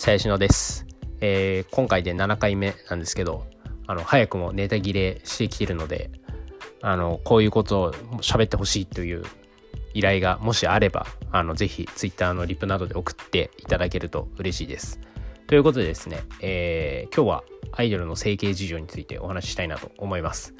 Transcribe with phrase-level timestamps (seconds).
[0.00, 0.86] 最初のです、
[1.20, 3.46] えー、今回で7回目なんですけど
[3.88, 6.12] あの早くもネタ切れしてきてるので
[6.82, 9.24] あのこういうことを喋ってほしいという
[9.94, 15.00] 依頼がもしあればあのぜひ Twitter のリプなどで送っていただけると嬉しいです。
[15.48, 20.54] ということでですね、えー、今日はアイドルの整形事情についてお話ししたいなと思います。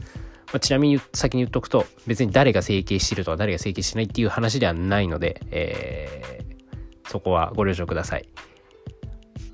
[0.46, 8.28] まあ、ちなみに先に言っとくと別に誰が整形してるとか誰が整形しないっていう話ではないので、えー、そこはご了承ください。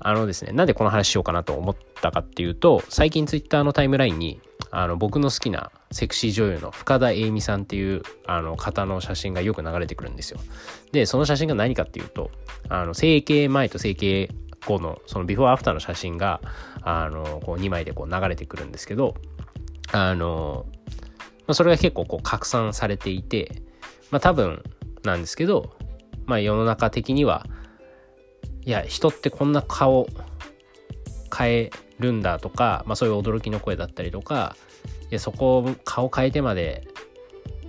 [0.07, 10.39] あのですね、なんでこの話しようかなと思ったかっていうと、最近 Twitter のタイムラインに、あの僕の好きなセクシー女優の深田栄美さんっていうあの方の写真がよく流れてくるんですよ。
[10.91, 12.29] で、その写真が何かっていうと、
[12.69, 14.29] あの整形前と整形
[14.67, 16.39] 後のそのビフォーアフターの写真が
[16.83, 19.15] あのこう2枚でこう流れてくるんですけど、
[19.91, 23.63] あの、まあ、それが結構こう拡散されていて、
[24.11, 24.61] まあ多分
[25.03, 25.75] なんですけど、
[26.27, 27.47] まあ世の中的には、
[28.65, 30.07] いや人ってこんな顔
[31.35, 34.55] 変えるんだとか、まあ、そういう驚きの声だったりとか
[35.09, 36.87] いやそこを顔変えてまで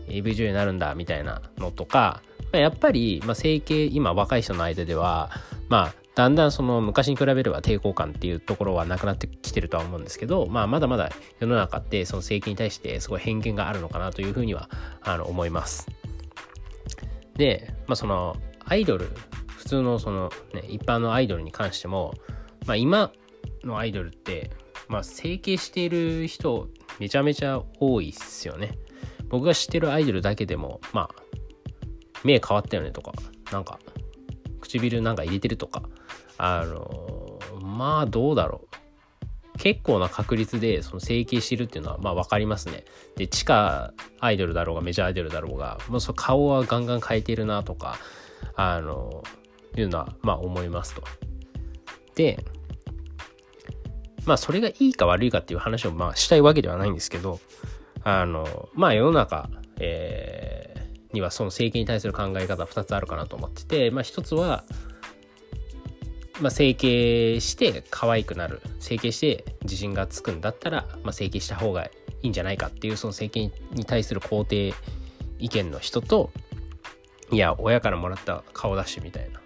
[0.09, 5.31] AV 女優になるんだみたいなのとか、まあ、やっぱり、まあ、整形今若い人の間では
[5.69, 14.71] まあだんだんその昔に比べれば抵抗感っていうところはなくなってきてるとは思うんですけど、まあ、まだまだ世の中ってその整形に対してすごい偏見があるのかなというふうには
[15.03, 15.87] あの思います。
[17.35, 19.11] で、まあ、そのアイドル
[19.67, 22.15] 普通のその、ね、一般のアイドルに関しても、
[22.67, 23.11] まあ、今
[23.65, 24.53] のアイドルって、
[24.87, 26.69] まあ、整形している人
[27.01, 28.79] めちゃめちゃ多いっすよね。
[29.29, 31.23] 僕が知ってるアイドルだけでも、まあ、
[32.23, 33.13] 目変わったよねとか、
[33.51, 33.81] なんか、
[34.61, 35.83] 唇なんか入れてるとか、
[36.39, 39.59] あのまあどうだろう。
[39.59, 42.85] 結構な確率でその整形してるっていうのはまあ分かりますね。
[43.17, 47.99] で、地下アイドルだろうがメジャーアイドルだろうが、もうそ顔はガンガン変えてるなとか、
[48.55, 49.25] あの
[49.81, 51.03] いうのはまあ思いますと。
[52.15, 52.45] で
[54.25, 57.41] まあそれがいいか悪いかっていう話をまあしたいわけではないんですけど
[58.03, 64.65] あのまあ世の中、えー、にはその整形に対する考え方2つあるかなと思ってて、まあ、1つは、
[66.41, 71.91] まあ、整形して可愛くなる整形して自信がつくんだったら、まあ、整形した方がい
[72.23, 74.75] いんじゃないかっていうその整形に対する肯定
[75.39, 76.31] 意見の人と
[77.31, 79.41] いや親からもらった顔出しみたいな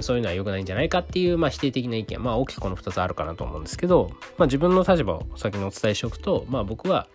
[0.00, 7.06] そういうのは良くないんじゃないかっていう、まあ、否定的な意見、まあ、大きくこの2つあるかなと思うんですけど、まあ、自分の立場を先にお伝えしておくと、まあ、僕は、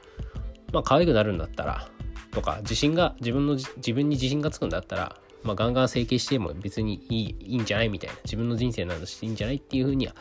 [0.72, 1.89] まあ、可愛くなるんだったら
[2.31, 10.16] とか自信が自分の自分に自信がつくんだったら、まあ、ガンガン整形しても別にいいいいんじゃないみたいな自分の人生などしていいんじゃないっていうふうには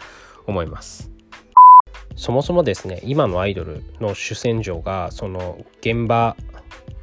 [0.47, 1.11] 思います。
[2.17, 6.37] そもそもですね今のアイドルの主戦場がその現場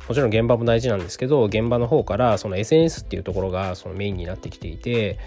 [0.07, 5.17] もちろん現場も大事なんですけど現場の方からその SNS っていうところがそのメインになってきていて、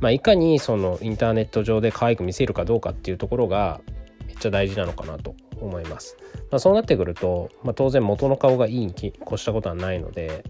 [0.00, 3.80] まあ、いかにそのインターネット上で可愛く見せるかどうかっていうところが
[4.26, 6.16] めっちゃ大事なのかなと思います。
[6.50, 10.44] まあ、そうなってくると、まあ、当然元の顔がいいに越したことはないので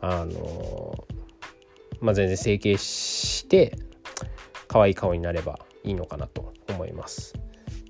[0.00, 1.04] あの
[2.00, 3.76] まあ、全然整形して
[4.68, 7.34] 可愛い顔になればいいのかなと思います。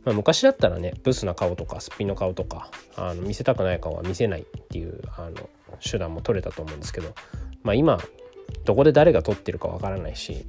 [0.08, 5.50] まあ、昔だったらねブスな顔とかすっぴんの顔とかあの見せたくない顔は見せないっていうあの
[5.86, 7.14] 手段も取れたと思うんですけど、
[7.62, 7.98] まあ、今
[8.64, 10.46] どこで誰が撮ってるかわからないし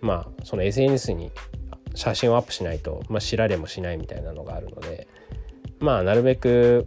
[0.00, 1.32] まあその SNS に
[1.96, 5.08] 写真をアップしないと、まあ、知られもしないみたいなのがあるので
[5.80, 6.86] まあなるべく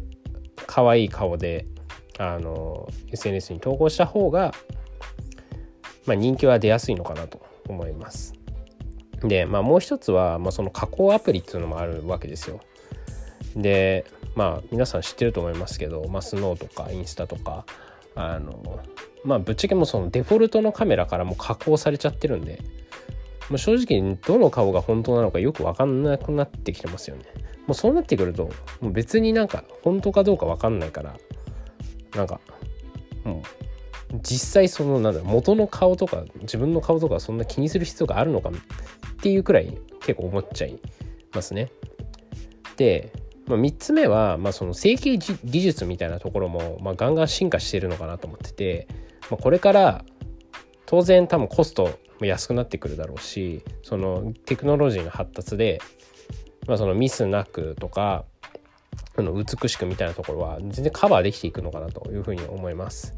[0.67, 1.65] 可愛い顔で
[2.17, 4.53] あの SNS に投稿した方が、
[6.05, 8.33] まあ、人気は出やすいのかなと思います。
[9.27, 12.59] で、まあ、もう一つは、まあ、その加工アプリっていうのもあるわけですよ。
[13.55, 14.05] で
[14.35, 17.65] まあ皆さん知ってると思いますけど、まあ、スノーとかインスタとか
[18.13, 18.81] あの
[19.23, 22.59] まあぶっちゃけもうそのデフォルトのカメラからも加工されちゃってるんで
[23.49, 27.23] もう正直どの顔が本当なのかよく分かんなくなってきてますよね。
[27.67, 31.17] もうそうなってくるともう別になんか本当かどうか分かんないから
[32.15, 32.39] なんか
[33.23, 33.41] も
[34.13, 38.51] う実際そのなんだ元の顔とか自分の顔とかそんな気にする必要があるのか
[39.25, 40.79] っていうくらい結構思っちゃい
[41.33, 41.71] ますね。
[42.77, 43.11] で、
[43.47, 48.87] まあ、3つ目は、まあ、その整形技術みたいなところも、まあ、ガンガン進化してるのかなと思ってて、
[49.31, 50.05] まあ、これから
[50.85, 55.81] 当然多分コストも安くなってくるだろうしそのテクノロジーの発達で、
[56.67, 58.25] まあ、そのミスなくとか
[59.17, 63.15] あの美しくみたいなところは全然カバーできていくのかなというふうに思います。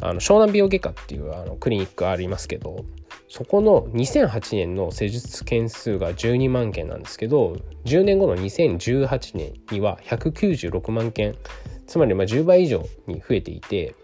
[0.00, 2.84] あの湘南美容外科っていうあのクリニックありますけど
[3.32, 7.56] そこの2008年の施術件数が12万件なんですけど
[7.86, 11.34] 10年後の2018年には196万件
[11.86, 13.94] つまりま10倍以上に増えていて、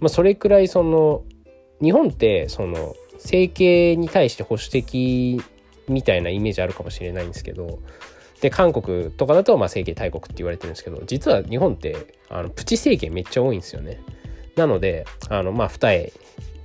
[0.00, 1.22] まあ、それくらいその
[1.80, 5.40] 日本ってその整形に対して保守的
[5.86, 7.78] みたいなイメージあるかもしれないんですけど
[8.40, 14.00] で韓国とかだとまあ整形大国って言われてるんですけど実は日本ってあのプチ整形めっちゃ多いんですよね。
[14.56, 16.12] なのであのまあ二重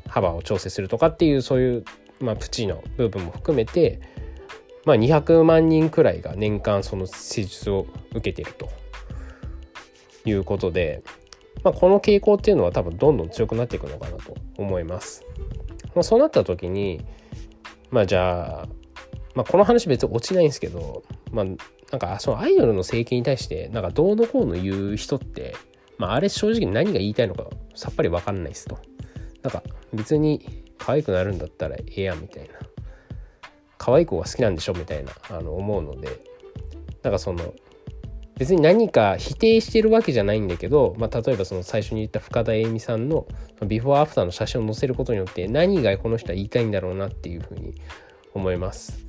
[0.08, 1.86] 幅を調整するとかっていうそういう、
[2.20, 4.00] まあ、プチの部分も含めて、
[4.86, 8.70] まあ、200万人くらいが年間その施術を受けていると
[10.26, 11.04] いうことで、
[11.64, 15.24] まあ、この傾向っていうのは多分どんどん強くなっていくのかなと思います。
[15.96, 17.06] まあ、そうなった時に
[17.90, 18.68] まあじゃあ、
[19.36, 25.56] まあ、この話別に落ちないんですけど、まあ、なんかそのアイドルの整形に対してなんかどうのこうの言う人って、
[25.98, 28.78] まあ、あれ正直何が言いたいのかさっぱり分かんないですと。
[29.44, 29.64] なんか
[29.96, 32.54] 別に可愛くなるんだったらええやんみたいな
[33.78, 36.20] 可愛い子が好きなんでしょみたいなあの思うので
[37.04, 37.54] なんかその
[38.38, 43.28] 別に何か否定してるわけじゃないんだけど、まあ、例えばその最初に言った深田栄美さんの
[43.66, 47.74] ビフォーアフターの写真を載せることによって何がこの人は言いたいんだろうなっていうふうに
[48.34, 49.06] 思います。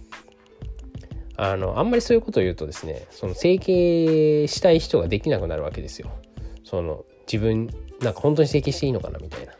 [1.39, 6.11] あのあんまりそういうことを言うとですねその整形したい人ができなくなるわけですよ。
[6.65, 7.69] その自分
[8.01, 9.53] なんか本当に整形していいのかなみたいな。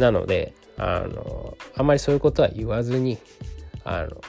[0.00, 3.18] なのであのあんまりそういうことは言わずに
[3.84, 4.20] あの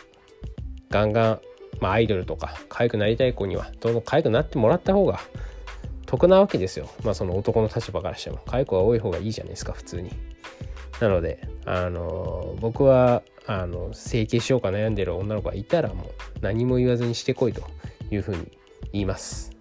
[0.89, 1.39] ガンガン、
[1.79, 5.19] まあ、アイドルとか可愛くなりたい子にはどんどん可愛くなってもらった方が
[6.05, 6.89] 得なわけですよ。
[7.03, 10.11] まあその男の立場からしても可愛い子が多い方がいいじゃないですか普通に。
[10.99, 16.07] なのであの僕はあの整形しようか悩んでる女の子がいたらもう
[16.41, 17.63] 何も言わずにしてこいと
[18.11, 18.51] いうふうに
[18.91, 19.51] 言います。